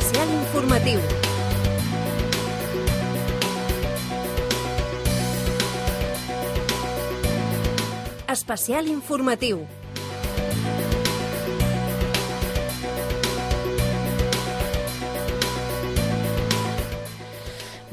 Especial 0.00 0.28
informatiu. 0.32 1.00
Especial 8.26 8.86
informatiu. 8.86 9.79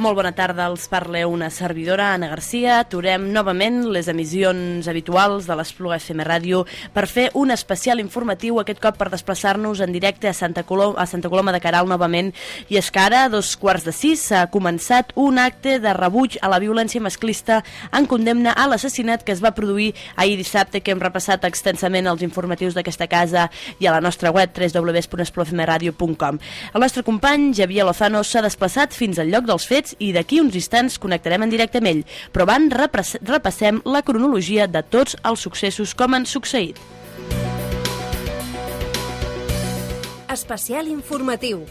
Molt 0.07 0.21
bona 0.21 0.31
tarda, 0.31 0.69
els 0.71 0.85
parla 0.87 1.25
una 1.27 1.49
servidora, 1.51 2.13
Anna 2.13 2.29
Garcia. 2.31 2.77
Aturem 2.79 3.25
novament 3.35 3.81
les 3.91 4.07
emissions 4.07 4.87
habituals 4.87 5.49
de 5.49 5.55
l'Espluga 5.59 5.97
FM 5.99 6.23
Ràdio 6.23 6.61
per 6.95 7.09
fer 7.11 7.25
un 7.35 7.51
especial 7.51 7.99
informatiu, 7.99 8.61
aquest 8.61 8.79
cop 8.79 8.95
per 8.95 9.09
desplaçar-nos 9.11 9.81
en 9.83 9.91
directe 9.91 10.29
a 10.29 10.33
Santa, 10.33 10.63
Coloma, 10.63 10.95
a 11.03 11.05
Santa 11.11 11.27
Coloma 11.27 11.51
de 11.51 11.59
Caral 11.59 11.91
novament. 11.91 12.29
I 12.71 12.79
és 12.79 12.87
que 12.87 13.01
ara, 13.03 13.25
dos 13.27 13.49
quarts 13.59 13.83
de 13.83 13.91
sis, 13.91 14.23
s'ha 14.29 14.45
començat 14.47 15.11
un 15.19 15.41
acte 15.43 15.75
de 15.83 15.91
rebuig 15.97 16.39
a 16.39 16.53
la 16.53 16.61
violència 16.63 17.03
masclista 17.03 17.59
en 17.91 18.07
condemna 18.07 18.55
a 18.55 18.69
l'assassinat 18.71 19.27
que 19.27 19.35
es 19.35 19.43
va 19.43 19.51
produir 19.59 19.89
ahir 20.15 20.39
dissabte, 20.39 20.79
que 20.79 20.95
hem 20.95 21.03
repassat 21.03 21.43
extensament 21.51 22.07
els 22.07 22.23
informatius 22.23 22.79
d'aquesta 22.79 23.09
casa 23.11 23.49
i 23.83 23.91
a 23.91 23.97
la 23.97 23.99
nostra 23.99 24.31
web 24.31 24.55
www.esplugafmradio.com. 24.55 26.39
El 26.71 26.87
nostre 26.87 27.03
company, 27.03 27.51
Javier 27.59 27.83
Lozano, 27.83 28.23
s'ha 28.23 28.47
desplaçat 28.47 28.95
fins 28.95 29.19
al 29.19 29.35
lloc 29.35 29.51
dels 29.51 29.67
fets 29.67 29.96
i 29.99 30.11
d'aquí 30.15 30.41
uns 30.41 30.55
instants 30.55 30.99
connectarem 31.01 31.45
en 31.45 31.53
directe 31.53 31.81
amb 31.81 31.91
ell. 31.93 32.03
Però 32.33 32.47
abans 32.47 32.73
repassem 33.21 33.81
la 33.85 34.03
cronologia 34.03 34.67
de 34.67 34.83
tots 34.83 35.17
els 35.23 35.43
successos 35.47 35.95
com 35.97 36.13
han 36.13 36.25
succeït. 36.25 36.79
Especial 40.27 40.87
informatiu. 40.91 41.63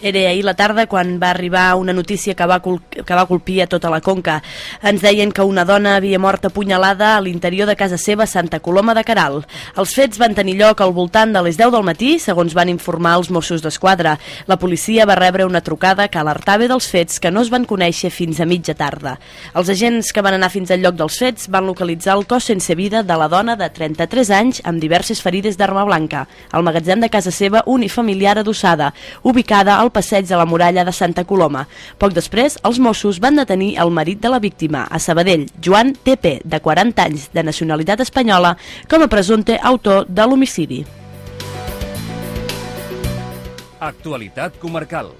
Era 0.00 0.28
ahir 0.30 0.44
la 0.44 0.54
tarda 0.54 0.86
quan 0.86 1.16
va 1.18 1.30
arribar 1.30 1.74
una 1.74 1.92
notícia 1.92 2.34
que 2.34 2.46
va, 2.46 2.60
que 2.60 3.14
va 3.14 3.26
colpir 3.26 3.62
a 3.62 3.66
tota 3.66 3.90
la 3.90 4.00
Conca. 4.00 4.36
Ens 4.82 5.02
deien 5.02 5.32
que 5.32 5.42
una 5.42 5.64
dona 5.66 5.96
havia 5.96 6.20
mort 6.22 6.44
apunyalada 6.46 7.16
a 7.16 7.20
l'interior 7.20 7.66
de 7.66 7.74
casa 7.74 7.98
seva 7.98 8.26
Santa 8.26 8.60
Coloma 8.60 8.94
de 8.94 9.02
Caral. 9.02 9.40
Els 9.76 9.94
fets 9.94 10.20
van 10.22 10.36
tenir 10.38 10.54
lloc 10.60 10.80
al 10.80 10.94
voltant 10.94 11.34
de 11.34 11.42
les 11.42 11.58
10 11.58 11.72
del 11.74 11.82
matí, 11.82 12.12
segons 12.22 12.54
van 12.54 12.70
informar 12.70 13.16
els 13.18 13.30
Mossos 13.34 13.64
d'Esquadra. 13.64 14.14
La 14.46 14.58
policia 14.58 15.06
va 15.06 15.18
rebre 15.18 15.46
una 15.48 15.64
trucada 15.66 16.06
que 16.06 16.20
alertava 16.22 16.68
dels 16.70 16.86
fets 16.86 17.18
que 17.18 17.32
no 17.34 17.42
es 17.42 17.50
van 17.50 17.66
conèixer 17.66 18.12
fins 18.14 18.38
a 18.38 18.46
mitja 18.46 18.76
tarda. 18.78 19.16
Els 19.58 19.68
agents 19.74 20.12
que 20.14 20.22
van 20.22 20.38
anar 20.38 20.52
fins 20.54 20.70
al 20.70 20.82
lloc 20.84 20.94
dels 20.94 21.18
fets 21.18 21.50
van 21.50 21.66
localitzar 21.66 22.14
el 22.14 22.26
cos 22.30 22.46
sense 22.52 22.74
vida 22.78 23.02
de 23.02 23.18
la 23.18 23.28
dona 23.28 23.56
de 23.58 23.68
33 23.74 24.30
anys 24.30 24.62
amb 24.64 24.78
diverses 24.78 25.20
ferides 25.22 25.58
d'arma 25.58 25.84
blanca, 25.88 26.26
al 26.52 26.62
magatzem 26.62 27.02
de 27.02 27.10
casa 27.10 27.34
seva 27.34 27.64
unifamiliar 27.66 28.38
adossada, 28.38 28.92
ubicada 29.22 29.78
al 29.78 29.87
al 29.88 29.94
passeig 29.94 30.28
de 30.28 30.36
la 30.36 30.46
muralla 30.46 30.84
de 30.84 30.92
Santa 30.92 31.24
Coloma. 31.24 31.64
Poc 31.98 32.14
després, 32.16 32.58
els 32.68 32.78
Mossos 32.78 33.20
van 33.24 33.40
detenir 33.40 33.74
el 33.80 33.90
marit 33.90 34.20
de 34.20 34.32
la 34.32 34.40
víctima, 34.42 34.84
a 34.84 35.00
Sabadell, 35.00 35.48
Joan 35.64 35.94
T.P., 35.96 36.40
de 36.44 36.60
40 36.60 37.08
anys, 37.08 37.28
de 37.32 37.42
nacionalitat 37.42 38.04
espanyola, 38.04 38.56
com 38.90 39.02
a 39.02 39.10
presumpte 39.10 39.58
autor 39.72 40.04
de 40.08 40.28
l'homicidi. 40.28 40.84
Actualitat 43.78 44.58
comarcal. 44.58 45.14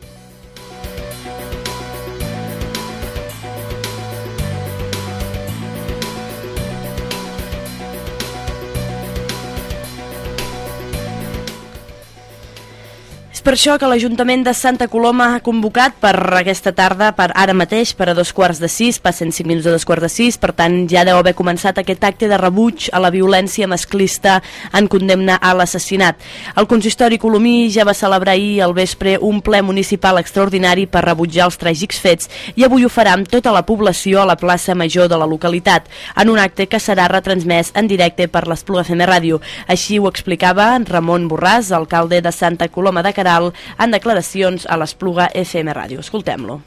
Per 13.49 13.55
això 13.55 13.79
que 13.81 13.89
l'Ajuntament 13.89 14.43
de 14.45 14.53
Santa 14.53 14.91
Coloma 14.93 15.31
ha 15.33 15.39
convocat 15.41 15.95
per 16.03 16.11
aquesta 16.37 16.75
tarda, 16.77 17.07
per 17.17 17.31
ara 17.33 17.55
mateix, 17.57 17.95
per 17.97 18.11
a 18.11 18.15
dos 18.15 18.29
quarts 18.37 18.59
de 18.61 18.69
sis, 18.69 18.99
passen 19.01 19.31
cinc 19.33 19.47
minuts 19.49 19.65
de 19.65 19.73
dos 19.73 19.87
quarts 19.89 20.05
de 20.05 20.11
sis, 20.13 20.37
per 20.37 20.51
tant 20.53 20.75
ja 20.91 21.01
deu 21.09 21.17
haver 21.17 21.33
començat 21.33 21.79
aquest 21.81 22.05
acte 22.05 22.29
de 22.29 22.37
rebuig 22.37 22.91
a 22.93 23.01
la 23.01 23.09
violència 23.09 23.65
masclista 23.65 24.43
en 24.77 24.85
condemna 24.93 25.39
a 25.41 25.55
l'assassinat. 25.57 26.21
El 26.61 26.69
consistori 26.69 27.17
colomí 27.17 27.71
ja 27.73 27.87
va 27.89 27.95
celebrar 27.97 28.35
ahir 28.35 28.59
al 28.67 28.75
vespre 28.77 29.15
un 29.17 29.41
ple 29.41 29.63
municipal 29.65 30.21
extraordinari 30.21 30.85
per 30.85 31.07
rebutjar 31.07 31.49
els 31.49 31.57
tràgics 31.57 32.03
fets 32.05 32.29
i 32.53 32.69
avui 32.69 32.85
ho 32.85 32.93
farà 32.93 33.17
amb 33.17 33.33
tota 33.33 33.57
la 33.57 33.65
població 33.65 34.21
a 34.21 34.29
la 34.29 34.37
plaça 34.37 34.77
Major 34.77 35.09
de 35.09 35.17
la 35.17 35.31
localitat, 35.31 35.89
en 36.21 36.29
un 36.29 36.37
acte 36.45 36.69
que 36.69 36.83
serà 36.85 37.09
retransmès 37.09 37.73
en 37.73 37.89
directe 37.89 38.29
per 38.29 38.45
l'Espluga 38.45 38.85
FM 38.85 39.09
Ràdio. 39.09 39.41
Així 39.73 39.97
ho 39.97 40.13
explicava 40.13 40.75
Ramon 40.85 41.31
Borràs, 41.33 41.73
alcalde 41.73 42.21
de 42.21 42.37
Santa 42.43 42.69
Coloma 42.69 43.01
de 43.01 43.17
Carà 43.17 43.38
Caral 43.39 43.55
en 43.79 43.95
declaracions 43.95 44.67
a 44.67 44.77
l'Espluga 44.81 45.29
FM 45.35 45.75
Ràdio. 45.77 46.03
Escoltem-lo. 46.03 46.59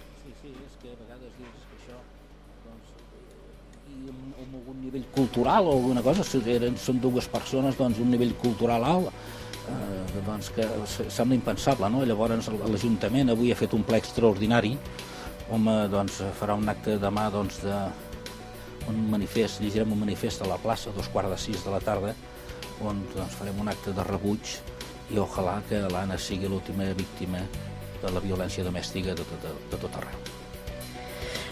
Nivell 4.82 5.06
cultural 5.16 5.68
o 5.68 5.76
alguna 5.78 6.02
cosa, 6.04 6.26
eren, 6.52 6.76
són 6.76 7.00
dues 7.00 7.28
persones 7.32 7.78
doncs, 7.80 8.00
nivell 8.04 8.34
cultural 8.42 8.84
alt, 8.84 9.12
eh, 9.72 10.24
doncs 10.26 10.50
que 10.52 10.66
sembla 11.08 11.38
impensable, 11.38 11.88
no? 11.92 12.04
Llavors 12.04 12.50
l'Ajuntament 12.52 13.32
avui 13.32 13.54
ha 13.54 13.60
fet 13.60 13.76
un 13.78 13.86
ple 13.88 14.02
extraordinari 14.02 14.74
on 15.52 15.68
doncs, 15.92 16.20
farà 16.40 16.58
un 16.60 16.68
acte 16.72 16.98
demà 17.00 17.30
doncs, 17.32 17.62
de, 17.64 17.78
un 18.92 19.00
manifest, 19.14 19.62
llegirem 19.64 19.96
un 19.96 20.04
manifest 20.04 20.44
a 20.44 20.50
la 20.50 20.60
plaça 20.60 20.92
a 20.92 20.98
dos 20.98 21.08
quarts 21.14 21.32
de 21.32 21.40
sis 21.40 21.64
de 21.64 21.72
la 21.72 21.80
tarda 21.80 22.12
on 22.84 23.00
doncs, 23.16 23.40
farem 23.40 23.64
un 23.64 23.72
acte 23.72 23.96
de 23.96 24.08
rebuig 24.12 24.58
i 25.12 25.20
ojalà 25.20 25.60
que 25.70 25.82
l'Anna 25.92 26.18
sigui 26.18 26.48
l'última 26.48 26.88
víctima 26.96 27.42
de 28.02 28.12
la 28.12 28.22
violència 28.24 28.64
domèstica 28.64 29.16
de 29.16 29.26
tot, 29.28 29.50
de 29.72 29.80
tot 29.80 29.98
arreu. 30.00 30.22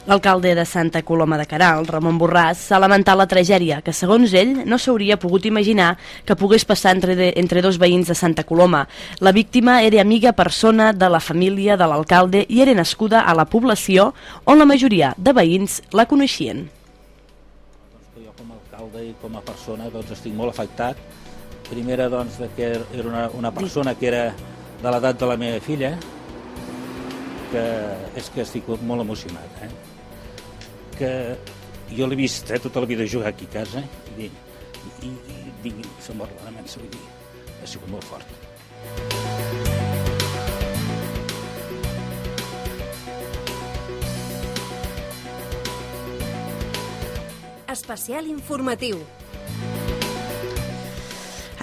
L'alcalde 0.09 0.55
de 0.55 0.63
Santa 0.65 1.03
Coloma 1.03 1.37
de 1.37 1.45
Caral, 1.45 1.85
Ramon 1.85 2.17
Borràs, 2.17 2.63
s'ha 2.69 2.79
lamentat 2.81 3.17
la 3.19 3.27
tragèdia 3.29 3.81
que, 3.85 3.93
segons 3.93 4.31
ell, 4.33 4.55
no 4.65 4.79
s'hauria 4.81 5.19
pogut 5.21 5.45
imaginar 5.45 5.91
que 6.25 6.37
pogués 6.39 6.65
passar 6.65 6.95
entre, 6.95 7.13
de, 7.19 7.27
entre 7.37 7.61
dos 7.61 7.77
veïns 7.77 8.09
de 8.09 8.15
Santa 8.17 8.45
Coloma. 8.47 8.87
La 9.19 9.35
víctima 9.35 9.83
era 9.85 10.01
amiga 10.01 10.33
persona 10.33 10.93
de 10.93 11.11
la 11.13 11.19
família 11.19 11.77
de 11.77 11.85
l'alcalde 11.85 12.45
i 12.49 12.63
era 12.65 12.73
nascuda 12.73 13.21
a 13.21 13.35
la 13.37 13.45
població 13.45 14.13
on 14.45 14.57
la 14.57 14.65
majoria 14.65 15.13
de 15.17 15.35
veïns 15.35 15.81
la 15.93 16.07
coneixien. 16.09 16.65
Doncs 17.93 18.25
jo 18.25 18.33
com 18.39 18.49
a 18.49 18.57
alcalde 18.57 19.05
i 19.11 19.13
com 19.21 19.37
a 19.37 19.45
persona 19.45 19.93
doncs, 19.93 20.15
estic 20.17 20.33
molt 20.33 20.55
afectat 20.55 20.97
Primera, 21.69 22.09
doncs, 22.09 22.39
de 22.41 22.49
que 22.57 22.71
era 22.73 23.07
una, 23.07 23.29
una 23.37 23.51
persona 23.53 23.93
que 23.95 24.07
era 24.09 24.23
de 24.81 24.91
l'edat 24.91 25.19
de 25.21 25.27
la 25.29 25.37
meva 25.37 25.59
filla, 25.61 25.91
que 27.51 27.63
és 28.17 28.29
que 28.33 28.41
estic 28.45 28.67
molt 28.89 29.05
emocionat, 29.05 29.63
eh? 29.65 29.69
que 30.97 31.11
jo 31.95 32.07
l'he 32.09 32.17
vist 32.19 32.51
eh, 32.51 32.59
tota 32.59 32.83
la 32.83 32.89
vida 32.89 33.07
jugar 33.07 33.31
aquí 33.31 33.47
a 33.49 33.53
casa 33.59 33.83
i, 34.17 34.27
i, 34.27 35.09
i, 35.09 35.71
i 35.71 35.73
se 36.03 36.13
mor 36.17 36.31
la 36.43 36.53
mensa, 36.53 36.81
vull 36.81 36.91
dir, 36.93 37.05
ha 37.61 37.69
sigut 37.69 37.89
molt 37.93 38.05
fort. 38.09 38.37
Especial 47.69 48.25
informatiu. 48.27 48.97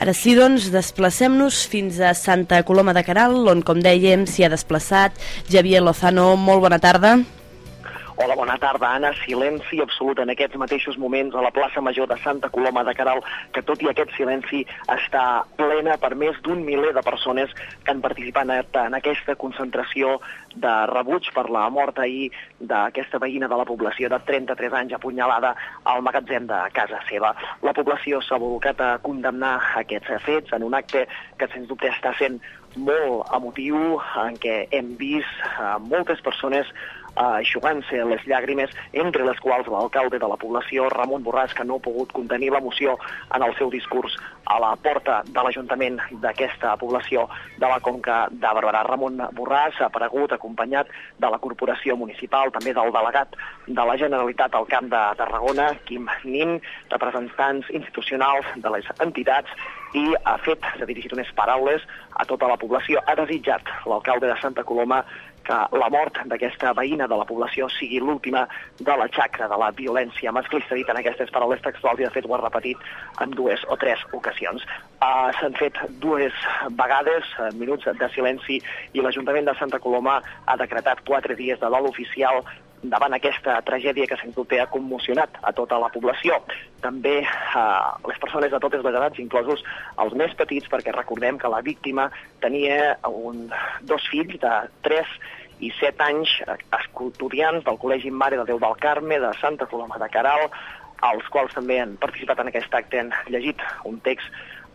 Ara 0.06 0.12
sí, 0.14 0.36
doncs, 0.38 0.68
desplacem-nos 0.70 1.64
fins 1.66 1.96
a 1.98 2.12
Santa 2.14 2.60
Coloma 2.62 2.92
de 2.94 3.02
Caral, 3.02 3.34
on, 3.50 3.58
com 3.66 3.80
dèiem, 3.82 4.22
s'hi 4.30 4.46
ha 4.46 4.52
desplaçat 4.52 5.18
Javier 5.50 5.82
Lozano. 5.82 6.28
Molt 6.38 6.62
bona 6.62 6.78
tarda. 6.78 7.16
Hola, 8.18 8.34
bona 8.34 8.56
tarda, 8.56 8.94
Anna. 8.96 9.10
Silenci 9.26 9.76
absolut 9.84 10.22
en 10.22 10.30
aquests 10.32 10.56
mateixos 10.56 10.96
moments 10.96 11.34
a 11.36 11.42
la 11.44 11.50
plaça 11.52 11.82
Major 11.84 12.08
de 12.08 12.16
Santa 12.22 12.48
Coloma 12.48 12.80
de 12.88 12.94
Caral, 12.96 13.20
que 13.52 13.60
tot 13.60 13.84
i 13.84 13.90
aquest 13.90 14.14
silenci 14.16 14.62
està 14.94 15.24
plena 15.58 15.98
per 16.00 16.14
més 16.16 16.40
d'un 16.40 16.64
miler 16.64 16.94
de 16.96 17.04
persones 17.04 17.52
que 17.84 17.92
han 17.92 18.00
participat 18.00 18.80
en 18.86 18.96
aquesta 18.96 19.36
concentració 19.36 20.16
de 20.56 20.74
rebuig 20.94 21.28
per 21.36 21.44
la 21.52 21.68
mort 21.68 22.00
ahir 22.00 22.30
d'aquesta 22.56 23.20
veïna 23.20 23.52
de 23.52 23.60
la 23.60 23.68
població 23.68 24.08
de 24.08 24.22
33 24.32 24.80
anys 24.80 24.96
apunyalada 24.96 25.52
al 25.84 26.00
magatzem 26.00 26.48
de 26.48 26.64
casa 26.72 27.04
seva. 27.10 27.36
La 27.68 27.76
població 27.76 28.24
s'ha 28.24 28.40
volcat 28.40 28.80
a 28.80 28.94
condemnar 29.04 29.58
aquests 29.84 30.24
fets 30.24 30.56
en 30.56 30.64
un 30.64 30.80
acte 30.80 31.04
que, 31.36 31.52
sens 31.52 31.68
dubte, 31.68 31.92
està 31.92 32.16
sent 32.16 32.40
molt 32.76 33.28
emotiu, 33.36 33.98
en 34.24 34.40
què 34.40 34.62
hem 34.72 34.96
vist 34.96 35.60
moltes 35.84 36.24
persones 36.24 36.72
eh, 37.16 37.44
jugant-se 37.44 38.04
les 38.04 38.24
llàgrimes, 38.28 38.72
entre 38.92 39.24
les 39.24 39.40
quals 39.40 39.68
l'alcalde 39.72 40.20
de 40.22 40.28
la 40.28 40.38
població, 40.40 40.88
Ramon 40.92 41.24
Borràs, 41.24 41.54
que 41.56 41.64
no 41.64 41.76
ha 41.76 41.84
pogut 41.84 42.12
contenir 42.12 42.52
l'emoció 42.52 42.96
en 43.34 43.42
el 43.42 43.54
seu 43.58 43.70
discurs 43.70 44.16
a 44.46 44.58
la 44.62 44.74
porta 44.76 45.22
de 45.26 45.42
l'Ajuntament 45.42 45.98
d'aquesta 46.22 46.76
població 46.80 47.26
de 47.58 47.66
la 47.66 47.80
Conca 47.80 48.26
de 48.30 48.52
Barberà. 48.58 48.84
Ramon 48.86 49.18
Borràs 49.36 49.80
ha 49.80 49.90
aparegut 49.90 50.32
acompanyat 50.32 50.92
de 51.18 51.30
la 51.32 51.40
Corporació 51.42 51.96
Municipal, 51.96 52.52
també 52.54 52.74
del 52.76 52.92
delegat 52.94 53.34
de 53.66 53.88
la 53.88 53.96
Generalitat 53.98 54.54
al 54.54 54.68
Camp 54.70 54.90
de 54.92 55.02
Tarragona, 55.18 55.72
Quim 55.88 56.08
Nin, 56.24 56.60
representants 56.92 57.70
institucionals 57.74 58.46
de 58.56 58.70
les 58.76 58.86
entitats 59.00 59.50
i 59.96 60.12
ha 60.24 60.36
fet, 60.44 60.64
s'ha 60.76 60.88
dirigit 60.88 61.14
unes 61.14 61.30
paraules 61.36 61.84
a 62.16 62.24
tota 62.28 62.48
la 62.50 62.58
població. 62.60 63.00
Ha 63.06 63.14
desitjat 63.18 63.68
l'alcalde 63.88 64.28
de 64.28 64.36
Santa 64.40 64.64
Coloma 64.66 65.02
que 65.46 65.58
la 65.78 65.88
mort 65.92 66.18
d'aquesta 66.30 66.72
veïna 66.76 67.06
de 67.10 67.18
la 67.18 67.26
població 67.28 67.68
sigui 67.72 68.00
l'última 68.02 68.44
de 68.80 68.96
la 68.98 69.06
xacra 69.14 69.48
de 69.48 69.58
la 69.60 69.70
violència 69.78 70.34
masclista, 70.34 70.74
dit 70.74 70.90
en 70.90 71.00
aquestes 71.00 71.30
paraules 71.34 71.62
textuals, 71.64 72.00
i 72.00 72.08
de 72.08 72.12
fet 72.14 72.26
ho 72.26 72.34
ha 72.34 72.42
repetit 72.42 72.82
en 73.22 73.34
dues 73.38 73.62
o 73.70 73.78
tres 73.80 74.02
ocasions. 74.12 74.66
Uh, 74.96 75.30
S'han 75.38 75.56
fet 75.58 75.78
dues 76.02 76.34
vegades 76.78 77.32
uh, 77.38 77.50
minuts 77.60 77.86
de 77.86 78.12
silenci 78.14 78.60
i 78.92 79.04
l'Ajuntament 79.04 79.48
de 79.48 79.56
Santa 79.58 79.80
Coloma 79.82 80.20
ha 80.46 80.56
decretat 80.60 81.04
quatre 81.06 81.36
dies 81.38 81.60
de 81.60 81.70
dol 81.72 81.90
oficial 81.90 82.42
davant 82.92 83.14
aquesta 83.16 83.58
tragèdia 83.66 84.06
que 84.08 84.18
sens 84.20 84.36
dubte 84.36 84.60
ha 84.60 84.68
commocionat 84.72 85.38
a 85.42 85.52
tota 85.56 85.78
la 85.82 85.90
població. 85.94 86.38
També 86.84 87.18
eh, 87.22 87.64
les 88.08 88.20
persones 88.22 88.52
de 88.52 88.60
totes 88.62 88.84
les 88.84 88.98
edats, 89.00 89.22
inclosos 89.22 89.64
els 90.02 90.14
més 90.18 90.34
petits, 90.38 90.68
perquè 90.72 90.94
recordem 90.94 91.40
que 91.42 91.52
la 91.52 91.62
víctima 91.66 92.10
tenia 92.44 92.96
un, 93.10 93.46
dos 93.82 94.06
fills 94.12 94.38
de 94.42 94.54
3 94.86 95.18
i 95.64 95.70
7 95.80 96.04
anys 96.04 96.32
estudiants 96.82 97.64
del 97.64 97.78
Col·legi 97.80 98.12
Mare 98.12 98.36
de 98.40 98.44
Déu 98.50 98.60
del 98.60 98.76
Carme, 98.82 99.20
de 99.20 99.32
Santa 99.40 99.68
Coloma 99.70 99.98
de 100.02 100.10
Caral, 100.12 100.50
els 101.06 101.26
quals 101.32 101.54
també 101.56 101.80
han 101.80 101.96
participat 102.00 102.40
en 102.40 102.50
aquest 102.50 102.74
acte, 102.74 103.00
han 103.00 103.12
llegit 103.32 103.60
un 103.88 103.98
text 104.04 104.28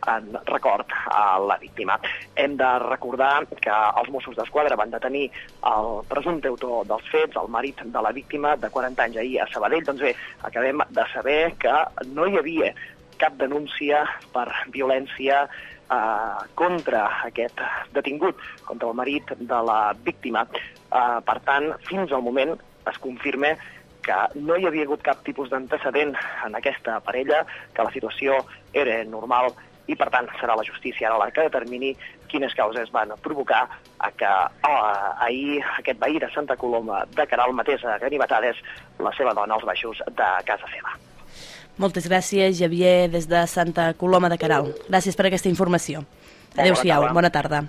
en 0.08 0.38
record 0.46 0.88
a 1.06 1.40
la 1.40 1.58
víctima. 1.58 2.00
Hem 2.36 2.56
de 2.58 2.70
recordar 2.80 3.46
que 3.62 3.74
els 3.74 4.10
Mossos 4.14 4.36
d'Esquadra 4.38 4.78
van 4.80 4.94
detenir 4.94 5.28
el 5.72 5.92
presumpte 6.10 6.50
autor 6.50 6.88
dels 6.90 7.10
fets, 7.12 7.38
el 7.38 7.52
marit 7.52 7.84
de 7.84 8.02
la 8.02 8.12
víctima, 8.12 8.56
de 8.58 8.70
40 8.70 9.04
anys 9.04 9.18
ahir 9.18 9.42
a 9.42 9.50
Sabadell. 9.52 9.86
Doncs 9.86 10.02
bé, 10.02 10.16
acabem 10.44 10.82
de 10.90 11.06
saber 11.14 11.42
que 11.62 11.76
no 12.16 12.28
hi 12.28 12.40
havia 12.40 12.74
cap 13.22 13.38
denúncia 13.38 14.02
per 14.34 14.48
violència 14.74 15.44
eh, 15.46 16.48
contra 16.56 17.06
aquest 17.28 17.62
detingut, 17.94 18.40
contra 18.66 18.90
el 18.90 18.98
marit 18.98 19.36
de 19.38 19.62
la 19.68 19.94
víctima. 19.94 20.48
Eh, 20.90 21.20
per 21.28 21.38
tant, 21.46 21.72
fins 21.88 22.12
al 22.12 22.26
moment 22.26 22.58
es 22.90 22.98
confirma 22.98 23.54
que 24.02 24.18
no 24.42 24.56
hi 24.58 24.66
havia 24.66 24.88
hagut 24.88 25.04
cap 25.06 25.20
tipus 25.26 25.52
d'antecedent 25.52 26.16
en 26.46 26.56
aquesta 26.58 26.98
parella, 27.06 27.44
que 27.76 27.86
la 27.86 27.94
situació 27.94 28.40
era 28.74 29.04
normal 29.06 29.52
i 29.92 29.98
per 30.00 30.10
tant 30.14 30.30
serà 30.40 30.56
la 30.58 30.66
justícia 30.68 31.10
ara 31.10 31.20
la 31.20 31.30
que 31.36 31.46
determini 31.48 31.92
quines 32.32 32.56
causes 32.56 32.92
van 32.96 33.14
provocar 33.24 33.66
a 34.00 34.12
que 34.16 34.32
oh, 34.68 34.80
ahir 35.28 35.60
aquest 35.78 36.00
veí 36.02 36.20
de 36.24 36.32
Santa 36.34 36.58
Coloma 36.58 37.04
de 37.16 37.28
Caral 37.28 37.54
matés 37.58 37.84
a 37.86 37.98
ganivetades 38.02 38.62
la 39.00 39.14
seva 39.18 39.36
dona 39.38 39.60
als 39.60 39.68
baixos 39.68 40.04
de 40.08 40.30
casa 40.48 40.72
seva. 40.74 40.96
Moltes 41.82 42.08
gràcies, 42.10 42.58
Javier, 42.60 43.10
des 43.10 43.28
de 43.32 43.46
Santa 43.48 43.92
Coloma 43.98 44.30
de 44.30 44.38
Caral. 44.38 44.74
Gràcies 44.90 45.18
per 45.18 45.30
aquesta 45.30 45.50
informació. 45.50 46.04
Adéu-siau, 46.58 47.08
bona 47.16 47.32
tarda. 47.32 47.64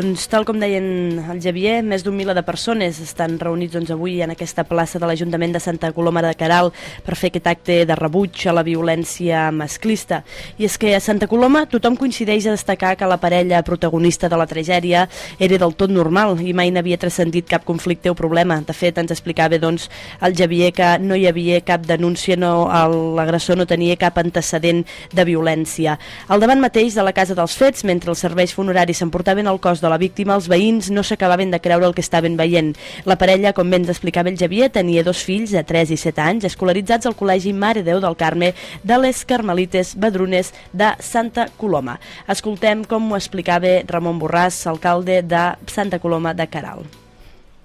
Doncs 0.00 0.30
tal 0.32 0.46
com 0.48 0.56
deien 0.56 1.18
el 1.28 1.40
Javier, 1.44 1.82
més 1.84 2.00
d'un 2.00 2.14
miler 2.16 2.32
de 2.32 2.40
persones 2.40 2.96
estan 3.04 3.34
reunits 3.36 3.74
doncs, 3.74 3.90
avui 3.92 4.14
en 4.24 4.30
aquesta 4.32 4.62
plaça 4.64 4.96
de 4.96 5.04
l'Ajuntament 5.04 5.52
de 5.52 5.60
Santa 5.60 5.90
Coloma 5.92 6.22
de 6.24 6.30
Caral 6.40 6.70
per 7.04 7.18
fer 7.20 7.28
aquest 7.28 7.50
acte 7.50 7.74
de 7.84 7.96
rebuig 7.98 8.46
a 8.48 8.54
la 8.56 8.62
violència 8.64 9.50
masclista. 9.52 10.22
I 10.56 10.64
és 10.70 10.78
que 10.80 10.94
a 10.96 11.00
Santa 11.04 11.28
Coloma 11.28 11.66
tothom 11.68 11.98
coincideix 12.00 12.46
a 12.48 12.54
destacar 12.54 12.94
que 12.96 13.08
la 13.10 13.18
parella 13.20 13.60
protagonista 13.66 14.30
de 14.32 14.38
la 14.40 14.46
tragèdia 14.48 15.02
era 15.36 15.58
del 15.60 15.76
tot 15.76 15.92
normal 15.92 16.40
i 16.40 16.56
mai 16.56 16.72
n'havia 16.72 16.96
transcendit 17.02 17.50
cap 17.52 17.68
conflicte 17.68 18.08
o 18.08 18.16
problema. 18.16 18.62
De 18.64 18.72
fet, 18.72 19.02
ens 19.04 19.12
explicava 19.12 19.60
doncs, 19.60 19.90
el 20.24 20.38
Javier 20.38 20.72
que 20.72 20.94
no 21.04 21.18
hi 21.18 21.28
havia 21.28 21.60
cap 21.60 21.84
denúncia, 21.84 22.38
no, 22.40 22.70
l'agressor 23.18 23.60
no 23.60 23.68
tenia 23.68 24.00
cap 24.00 24.16
antecedent 24.24 24.80
de 25.12 25.28
violència. 25.28 25.98
Al 26.28 26.40
davant 26.40 26.64
mateix 26.64 26.96
de 26.96 27.04
la 27.04 27.12
casa 27.12 27.36
dels 27.36 27.60
fets, 27.60 27.84
mentre 27.84 28.14
els 28.14 28.24
serveis 28.24 28.56
funeraris 28.56 29.04
s'emportaven 29.04 29.50
el 29.50 29.60
cos 29.60 29.84
de 29.84 29.89
la 29.90 29.98
víctima, 30.00 30.36
els 30.38 30.48
veïns 30.50 30.88
no 30.94 31.02
s'acabaven 31.02 31.50
de 31.50 31.60
creure 31.60 31.88
el 31.88 31.94
que 31.96 32.04
estaven 32.04 32.38
veient. 32.38 32.76
La 33.04 33.18
parella, 33.20 33.52
com 33.56 33.68
ben 33.70 33.82
ens 33.82 33.90
explicava 33.92 34.30
el 34.30 34.38
Javier, 34.38 34.70
tenia 34.70 35.04
dos 35.06 35.24
fills 35.26 35.52
de 35.56 35.64
3 35.66 35.92
i 35.94 35.98
7 36.00 36.22
anys, 36.22 36.46
escolaritzats 36.48 37.08
al 37.08 37.16
Col·legi 37.18 37.54
Mare 37.56 37.82
Déu 37.86 38.00
del 38.02 38.16
Carme 38.20 38.52
de 38.84 38.98
les 39.00 39.24
Carmelites 39.24 39.94
Badrunes 39.98 40.52
de 40.72 40.92
Santa 41.00 41.48
Coloma. 41.56 41.98
Escoltem 42.28 42.84
com 42.84 43.10
ho 43.10 43.18
explicava 43.18 43.80
Ramon 43.88 44.20
Borràs, 44.20 44.62
alcalde 44.70 45.22
de 45.26 45.44
Santa 45.66 45.98
Coloma 45.98 46.34
de 46.36 46.46
Caral. 46.52 46.84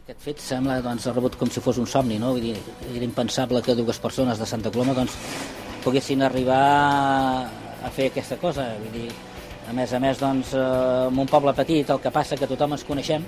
Aquest 0.05 0.21
fet 0.21 0.41
sembla 0.41 0.77
doncs, 0.85 1.07
rebut 1.09 1.33
com 1.39 1.49
si 1.49 1.61
fos 1.65 1.79
un 1.81 1.87
somni, 1.89 2.19
no? 2.21 2.35
Vull 2.35 2.51
dir, 2.51 2.57
era 2.93 3.05
impensable 3.07 3.63
que 3.65 3.73
dues 3.73 3.97
persones 3.99 4.37
de 4.37 4.45
Santa 4.45 4.69
Coloma 4.69 4.93
doncs, 4.93 5.15
poguessin 5.81 6.21
arribar 6.21 6.61
a 7.81 7.89
fer 7.93 8.11
aquesta 8.11 8.37
cosa. 8.37 8.67
Vull 8.83 8.93
dir, 8.93 9.07
a 9.67 9.73
més 9.73 9.93
a 9.93 9.99
més, 9.99 10.19
doncs, 10.21 10.53
eh, 10.53 10.63
en 11.09 11.19
un 11.19 11.29
poble 11.29 11.53
petit 11.57 11.89
el 11.89 12.01
que 12.01 12.13
passa 12.13 12.37
que 12.37 12.49
tothom 12.49 12.75
ens 12.77 12.85
coneixem 12.87 13.25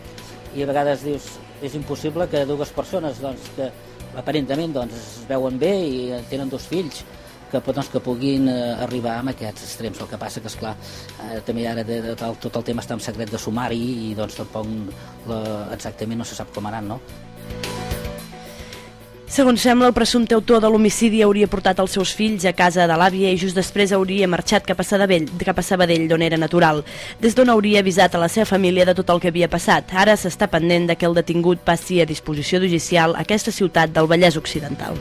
i 0.56 0.64
a 0.64 0.70
vegades 0.70 1.04
dius 1.06 1.30
és 1.62 1.76
impossible 1.76 2.28
que 2.30 2.46
dues 2.46 2.74
persones 2.74 3.22
doncs, 3.22 3.52
que 3.56 3.70
aparentament 4.18 4.74
doncs, 4.74 4.98
es 4.98 5.30
veuen 5.30 5.58
bé 5.62 5.74
i 5.86 6.02
tenen 6.30 6.50
dos 6.50 6.68
fills 6.70 7.04
que, 7.52 7.62
doncs, 7.62 7.90
que 7.94 8.02
puguin 8.04 8.50
eh, 8.52 8.76
arribar 8.84 9.18
a 9.18 9.26
aquests 9.34 9.66
extrems. 9.70 10.02
El 10.04 10.12
que 10.12 10.20
passa 10.20 10.44
que, 10.44 10.52
esclar, 10.52 10.76
eh, 11.28 11.40
també 11.48 11.68
ara 11.68 11.84
de, 11.84 12.02
de, 12.04 12.16
de, 12.16 12.34
tot 12.44 12.62
el 12.62 12.68
tema 12.70 12.84
està 12.86 12.98
en 12.98 13.04
secret 13.04 13.32
de 13.32 13.42
sumari 13.42 13.82
i 14.10 14.14
doncs 14.18 14.42
tampoc 14.42 15.28
la, 15.32 15.42
exactament 15.78 16.24
no 16.24 16.28
se 16.28 16.38
sap 16.38 16.54
com 16.56 16.70
aran, 16.70 16.96
no? 16.96 17.02
Segons 19.38 19.62
sembla, 19.62 19.86
el 19.92 19.94
presumpte 19.94 20.34
autor 20.34 20.64
de 20.64 20.70
l'homicidi 20.74 21.20
hauria 21.22 21.46
portat 21.52 21.78
els 21.84 21.94
seus 21.94 22.10
fills 22.18 22.48
a 22.50 22.56
casa 22.58 22.88
de 22.90 22.96
l'àvia 22.98 23.30
i 23.30 23.38
just 23.38 23.54
després 23.54 23.94
hauria 23.94 24.26
marxat 24.26 24.66
cap 24.66 24.82
a, 24.82 24.86
Sabadell, 24.88 25.28
cap 25.46 25.62
a 25.62 25.66
Sabadell, 25.68 26.08
d'on 26.10 26.26
era 26.26 26.42
natural. 26.42 26.82
Des 27.22 27.38
d'on 27.38 27.54
hauria 27.54 27.86
avisat 27.86 28.18
a 28.18 28.24
la 28.24 28.32
seva 28.34 28.50
família 28.50 28.90
de 28.90 28.98
tot 28.98 29.14
el 29.14 29.22
que 29.22 29.30
havia 29.30 29.52
passat. 29.54 29.94
Ara 29.94 30.18
s'està 30.18 30.50
pendent 30.50 30.90
de 30.90 30.98
que 30.98 31.06
el 31.06 31.14
detingut 31.22 31.62
passi 31.62 32.02
a 32.02 32.10
disposició 32.10 32.66
judicial 32.66 33.14
a 33.14 33.22
aquesta 33.30 33.54
ciutat 33.54 33.94
del 33.94 34.10
Vallès 34.10 34.42
Occidental. 34.42 34.98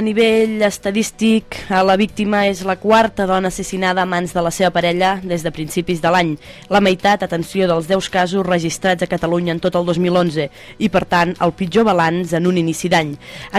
A 0.00 0.02
nivell 0.02 0.62
estadístic, 0.64 1.58
la 1.68 1.92
víctima 2.00 2.46
és 2.48 2.62
la 2.64 2.78
quarta 2.80 3.26
dona 3.28 3.50
assassinada 3.52 4.00
a 4.00 4.08
mans 4.08 4.30
de 4.32 4.40
la 4.40 4.48
seva 4.48 4.70
parella 4.72 5.10
des 5.20 5.42
de 5.44 5.50
principis 5.52 5.98
de 6.00 6.08
l'any. 6.08 6.30
La 6.72 6.80
meitat, 6.80 7.20
atenció, 7.26 7.66
dels 7.68 7.84
10 7.84 8.08
casos 8.08 8.46
registrats 8.46 9.04
a 9.04 9.08
Catalunya 9.10 9.52
en 9.52 9.60
tot 9.60 9.76
el 9.76 9.84
2011 9.84 10.46
i, 10.78 10.88
per 10.88 11.02
tant, 11.04 11.34
el 11.44 11.52
pitjor 11.52 11.84
balanç 11.84 12.32
en 12.32 12.48
un 12.48 12.56
inici 12.56 12.88
d'any. 12.88 13.10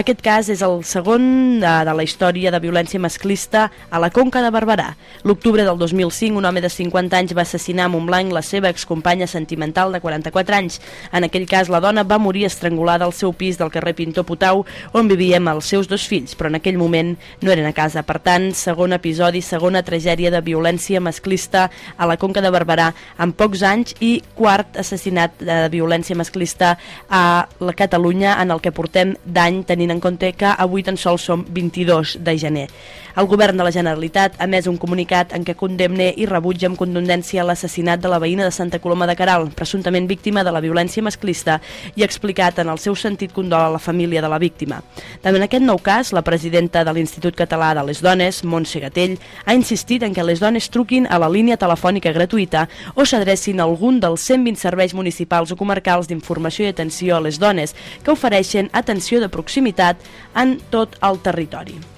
Aquest 0.02 0.24
cas 0.26 0.48
és 0.50 0.64
el 0.66 0.82
segon 0.82 1.60
de, 1.62 1.76
de 1.86 1.94
la 1.94 2.02
història 2.02 2.50
de 2.50 2.58
violència 2.58 2.98
masclista 2.98 3.68
a 3.86 4.02
la 4.02 4.10
Conca 4.10 4.42
de 4.42 4.50
Barberà. 4.50 4.88
L'octubre 5.22 5.62
del 5.62 5.78
2005, 5.78 6.42
un 6.42 6.50
home 6.50 6.64
de 6.66 6.72
50 6.74 7.22
anys 7.22 7.36
va 7.38 7.46
assassinar 7.46 7.86
a 7.86 7.94
Montblanc 7.94 8.34
la 8.34 8.42
seva 8.42 8.74
excompanya 8.74 9.30
sentimental 9.30 9.94
de 9.94 10.02
44 10.02 10.58
anys. 10.58 10.82
En 11.14 11.22
aquell 11.22 11.46
cas, 11.46 11.70
la 11.70 11.78
dona 11.78 12.02
va 12.02 12.18
morir 12.18 12.48
estrangulada 12.50 13.06
al 13.06 13.14
seu 13.14 13.30
pis 13.30 13.62
del 13.62 13.70
carrer 13.70 13.94
Pintor 13.94 14.26
Putau, 14.26 14.66
on 14.90 15.06
vivien 15.06 15.46
els 15.46 15.70
seus 15.70 15.86
dos 15.86 16.10
fills 16.10 16.31
fills, 16.32 16.38
però 16.38 16.48
en 16.48 16.56
aquell 16.56 16.78
moment 16.78 17.16
no 17.42 17.52
eren 17.52 17.66
a 17.66 17.72
casa. 17.72 18.02
Per 18.02 18.18
tant, 18.20 18.52
segon 18.54 18.92
episodi, 18.92 19.42
segona 19.42 19.82
tragèdia 19.82 20.30
de 20.30 20.40
violència 20.40 21.00
masclista 21.00 21.70
a 21.96 22.06
la 22.06 22.16
Conca 22.16 22.40
de 22.40 22.50
Barberà 22.50 22.92
en 23.18 23.32
pocs 23.32 23.62
anys 23.62 23.94
i 24.00 24.22
quart 24.34 24.76
assassinat 24.76 25.38
de 25.40 25.68
violència 25.70 26.16
masclista 26.16 26.78
a 27.08 27.46
la 27.60 27.72
Catalunya 27.72 28.40
en 28.40 28.50
el 28.50 28.60
que 28.60 28.72
portem 28.72 29.16
d'any, 29.24 29.64
tenint 29.64 29.92
en 29.92 30.00
compte 30.00 30.32
que 30.32 30.52
avui 30.56 30.82
tan 30.82 30.96
sols 30.96 31.22
som 31.22 31.44
22 31.48 32.18
de 32.22 32.38
gener. 32.38 32.68
El 33.12 33.26
govern 33.28 33.58
de 33.58 33.64
la 33.64 33.72
Generalitat 33.72 34.38
ha 34.40 34.46
més 34.48 34.66
un 34.70 34.78
comunicat 34.80 35.34
en 35.36 35.44
què 35.44 35.52
condemne 35.58 36.08
i 36.16 36.24
rebutja 36.24 36.70
amb 36.70 36.78
contundència 36.80 37.44
l'assassinat 37.44 38.00
de 38.00 38.08
la 38.08 38.20
veïna 38.22 38.46
de 38.46 38.54
Santa 38.54 38.80
Coloma 38.80 39.06
de 39.06 39.16
Caral, 39.18 39.50
presumptament 39.52 40.08
víctima 40.08 40.40
de 40.40 40.52
la 40.54 40.62
violència 40.64 41.04
masclista, 41.04 41.58
i 41.94 42.02
ha 42.02 42.08
explicat 42.08 42.62
en 42.62 42.70
el 42.72 42.80
seu 42.80 42.96
sentit 42.96 43.34
condol 43.36 43.60
a 43.60 43.74
la 43.74 43.82
família 43.82 44.22
de 44.24 44.30
la 44.32 44.40
víctima. 44.40 44.80
També 45.20 45.42
en 45.42 45.44
aquest 45.44 45.64
nou 45.66 45.76
cas, 45.84 46.11
la 46.12 46.22
presidenta 46.22 46.84
de 46.84 46.92
l'Institut 46.94 47.36
Català 47.36 47.72
de 47.74 47.84
les 47.86 48.02
Dones, 48.04 48.42
Montse 48.44 48.80
Gatell, 48.80 49.18
ha 49.44 49.54
insistit 49.54 50.02
en 50.02 50.14
que 50.14 50.24
les 50.24 50.40
dones 50.40 50.68
truquin 50.72 51.08
a 51.10 51.18
la 51.22 51.30
línia 51.32 51.58
telefònica 51.60 52.12
gratuïta 52.14 52.66
o 52.94 53.04
s'adrecin 53.04 53.60
a 53.60 53.68
algun 53.68 54.00
dels 54.00 54.24
120 54.28 54.60
serveis 54.60 54.94
municipals 54.94 55.52
o 55.52 55.58
comarcals 55.60 56.08
d'informació 56.08 56.66
i 56.66 56.72
atenció 56.72 57.16
a 57.16 57.24
les 57.24 57.40
dones 57.42 57.76
que 58.02 58.12
ofereixen 58.14 58.70
atenció 58.72 59.20
de 59.20 59.32
proximitat 59.32 59.98
en 60.34 60.58
tot 60.70 61.00
el 61.02 61.20
territori. 61.24 61.91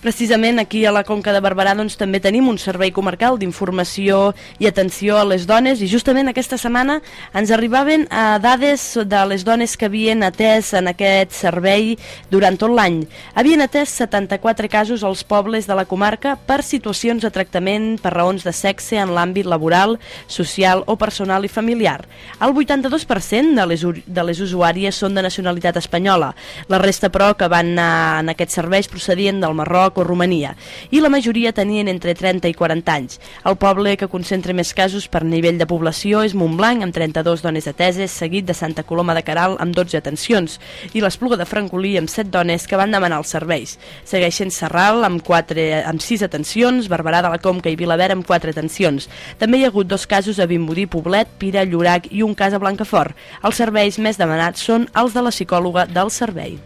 Precisament 0.00 0.58
aquí 0.58 0.86
a 0.86 0.92
la 0.96 1.02
Conca 1.04 1.28
de 1.36 1.42
Barberà 1.44 1.74
doncs, 1.76 1.98
també 2.00 2.22
tenim 2.24 2.46
un 2.48 2.56
servei 2.56 2.88
comarcal 2.88 3.34
d'informació 3.36 4.30
i 4.56 4.64
atenció 4.64 5.18
a 5.20 5.26
les 5.28 5.42
dones 5.44 5.82
i 5.84 5.88
justament 5.92 6.30
aquesta 6.30 6.56
setmana 6.56 7.02
ens 7.36 7.50
arribaven 7.52 8.06
eh, 8.08 8.38
dades 8.40 8.86
de 9.04 9.20
les 9.28 9.44
dones 9.44 9.76
que 9.76 9.90
havien 9.90 10.24
atès 10.24 10.70
en 10.78 10.88
aquest 10.88 11.36
servei 11.36 11.98
durant 12.32 12.56
tot 12.56 12.72
l'any. 12.72 13.02
Havien 13.36 13.60
atès 13.60 13.92
74 14.00 14.70
casos 14.72 15.04
als 15.04 15.20
pobles 15.20 15.68
de 15.68 15.76
la 15.76 15.84
comarca 15.84 16.32
per 16.48 16.62
situacions 16.64 17.20
de 17.20 17.32
tractament 17.34 17.98
per 18.00 18.14
raons 18.16 18.48
de 18.48 18.56
sexe 18.56 18.96
en 18.96 19.12
l'àmbit 19.12 19.44
laboral, 19.44 19.98
social 20.32 20.80
o 20.88 20.96
personal 20.96 21.44
i 21.44 21.52
familiar. 21.52 22.06
El 22.40 22.56
82% 22.56 23.52
de 23.52 23.68
les, 23.68 23.84
de 23.84 24.26
les 24.30 24.40
usuàries 24.40 24.96
són 24.96 25.12
de 25.12 25.28
nacionalitat 25.28 25.76
espanyola. 25.76 26.32
La 26.72 26.80
resta, 26.80 27.12
però, 27.12 27.34
que 27.36 27.52
van 27.52 27.76
anar 27.76 28.24
en 28.24 28.32
aquests 28.32 28.56
serveis 28.62 28.88
procedien 28.88 29.44
del 29.44 29.52
Marroc, 29.60 29.89
Marroc 29.90 29.98
o 29.98 30.04
Romania, 30.04 30.56
i 30.90 31.00
la 31.00 31.10
majoria 31.10 31.52
tenien 31.52 31.88
entre 31.88 32.14
30 32.14 32.48
i 32.48 32.54
40 32.54 32.92
anys. 32.92 33.20
El 33.44 33.56
poble 33.56 33.96
que 33.96 34.08
concentra 34.08 34.54
més 34.54 34.72
casos 34.74 35.08
per 35.08 35.24
nivell 35.24 35.58
de 35.58 35.66
població 35.66 36.22
és 36.22 36.34
Montblanc, 36.34 36.82
amb 36.82 36.94
32 36.94 37.42
dones 37.42 37.66
ateses, 37.66 38.10
seguit 38.10 38.46
de 38.46 38.54
Santa 38.54 38.84
Coloma 38.84 39.14
de 39.14 39.24
Caral, 39.26 39.56
amb 39.60 39.74
12 39.74 39.98
atencions, 39.98 40.58
i 40.94 41.02
l'Espluga 41.02 41.36
de 41.36 41.46
Francolí, 41.46 41.96
amb 41.98 42.08
7 42.08 42.30
dones 42.30 42.66
que 42.66 42.78
van 42.78 42.92
demanar 42.92 43.18
els 43.20 43.30
serveis. 43.30 43.78
Segueixen 44.04 44.50
Serral, 44.50 45.04
amb, 45.04 45.22
4, 45.22 45.66
amb 45.86 46.00
6 46.00 46.24
atencions, 46.28 46.88
Barberà 46.88 47.22
de 47.22 47.34
la 47.34 47.42
Comca 47.42 47.70
i 47.70 47.78
Vilavera, 47.78 48.14
amb 48.14 48.26
4 48.26 48.54
atencions. 48.54 49.08
També 49.38 49.58
hi 49.58 49.66
ha 49.66 49.72
hagut 49.72 49.90
dos 49.90 50.06
casos 50.06 50.38
a 50.38 50.46
Vimbodí, 50.46 50.86
Poblet, 50.86 51.28
Pira, 51.38 51.64
Llorac 51.64 52.10
i 52.10 52.22
un 52.22 52.34
cas 52.34 52.54
a 52.54 52.62
Blancafort. 52.62 53.16
Els 53.42 53.58
serveis 53.58 53.98
més 53.98 54.20
demanats 54.20 54.62
són 54.62 54.88
els 54.94 55.16
de 55.16 55.24
la 55.24 55.34
psicòloga 55.34 55.86
del 55.90 56.14
servei. 56.14 56.60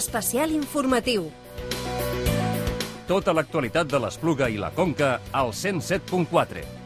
Especial 0.00 0.52
informatiu. 0.56 1.26
Tota 3.10 3.34
l'actualitat 3.36 3.90
de 3.92 4.00
l'Espluga 4.00 4.48
i 4.48 4.56
la 4.62 4.70
Conca 4.72 5.10
al 5.36 5.52
107.4. 5.52 6.79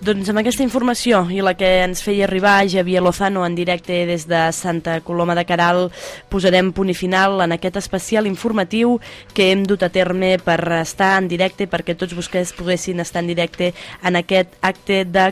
Doncs 0.00 0.30
amb 0.32 0.40
aquesta 0.40 0.64
informació 0.64 1.18
i 1.28 1.42
la 1.44 1.52
que 1.60 1.68
ens 1.82 2.00
feia 2.00 2.24
arribar 2.24 2.64
Javier 2.72 3.02
Lozano 3.04 3.42
en 3.44 3.52
directe 3.52 4.06
des 4.08 4.22
de 4.24 4.38
Santa 4.56 4.94
Coloma 5.04 5.34
de 5.36 5.42
Caral 5.44 5.90
posarem 6.32 6.70
punt 6.72 6.88
i 6.88 6.94
final 6.96 7.42
en 7.44 7.52
aquest 7.52 7.76
especial 7.76 8.24
informatiu 8.24 8.94
que 9.36 9.50
hem 9.52 9.66
dut 9.68 9.84
a 9.84 9.90
terme 9.92 10.38
per 10.40 10.56
estar 10.78 11.10
en 11.18 11.28
directe 11.28 11.66
perquè 11.68 11.98
tots 12.00 12.16
vostès 12.16 12.54
poguessin 12.56 13.04
estar 13.04 13.20
en 13.20 13.28
directe 13.28 13.74
en 14.00 14.16
aquest 14.16 14.56
acte 14.64 15.02
de 15.04 15.26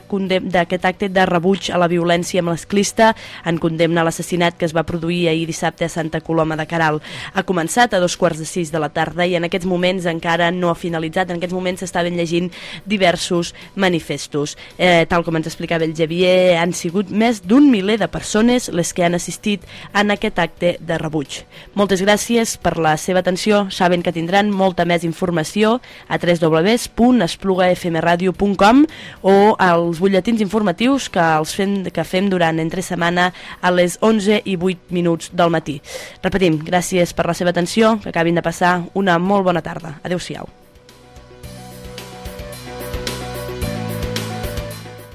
d'aquest 0.52 0.84
acte 0.84 1.08
de 1.08 1.24
rebuig 1.24 1.70
a 1.72 1.80
la 1.80 1.88
violència 1.88 2.44
masclista 2.44 3.14
en 3.48 3.56
condemna 3.56 4.02
a 4.02 4.04
l'assassinat 4.04 4.60
que 4.60 4.68
es 4.68 4.76
va 4.76 4.84
produir 4.84 5.30
ahir 5.30 5.48
dissabte 5.48 5.86
a 5.86 5.88
Santa 5.88 6.20
Coloma 6.20 6.60
de 6.60 6.68
Caral. 6.68 7.00
Ha 7.32 7.46
començat 7.48 7.96
a 7.96 8.02
dos 8.04 8.18
quarts 8.20 8.44
de 8.44 8.44
sis 8.44 8.68
de 8.68 8.84
la 8.84 8.92
tarda 8.92 9.24
i 9.24 9.32
en 9.40 9.48
aquests 9.48 9.64
moments 9.64 10.04
encara 10.04 10.52
no 10.52 10.68
ha 10.68 10.76
finalitzat, 10.76 11.30
en 11.30 11.40
aquests 11.40 11.56
moments 11.56 11.80
s'estaven 11.80 12.20
llegint 12.20 12.52
diversos 12.84 13.54
manifestos. 13.74 14.57
Eh, 14.78 15.06
tal 15.08 15.24
com 15.24 15.36
ens 15.38 15.46
explicava 15.50 15.84
el 15.84 15.94
Javier, 15.96 16.58
han 16.58 16.72
sigut 16.76 17.10
més 17.10 17.42
d'un 17.44 17.70
miler 17.70 17.98
de 17.98 18.08
persones 18.08 18.68
les 18.72 18.92
que 18.94 19.04
han 19.04 19.14
assistit 19.14 19.62
en 19.94 20.10
aquest 20.14 20.38
acte 20.38 20.76
de 20.80 20.98
rebuig. 20.98 21.44
Moltes 21.74 22.02
gràcies 22.04 22.56
per 22.60 22.78
la 22.78 22.96
seva 22.96 23.20
atenció. 23.20 23.70
Saben 23.70 24.02
que 24.02 24.12
tindran 24.12 24.50
molta 24.50 24.84
més 24.84 25.04
informació 25.04 25.80
a 26.08 26.18
www.esplugafmradio.com 26.18 28.86
o 29.22 29.54
als 29.58 30.00
butlletins 30.00 30.40
informatius 30.44 31.08
que 31.10 31.20
els 31.20 31.54
fem, 31.54 31.84
que 31.90 32.04
fem 32.04 32.30
durant 32.30 32.58
entre 32.62 32.82
setmana 32.82 33.32
a 33.60 33.70
les 33.74 33.98
11 34.00 34.42
i 34.44 34.56
8 34.56 34.78
minuts 34.94 35.30
del 35.32 35.50
matí. 35.50 35.80
Repetim, 36.22 36.58
gràcies 36.64 37.14
per 37.14 37.26
la 37.26 37.34
seva 37.34 37.50
atenció, 37.54 37.98
que 38.02 38.10
acabin 38.12 38.34
de 38.38 38.42
passar 38.42 38.82
una 38.94 39.18
molt 39.18 39.44
bona 39.48 39.62
tarda. 39.62 40.00
Adéu-siau. 40.04 40.67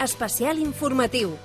Especial 0.04 0.58
informatiu 0.60 1.40